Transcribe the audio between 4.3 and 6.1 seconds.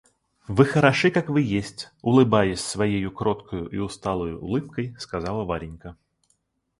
улыбкой, сказала Варенька.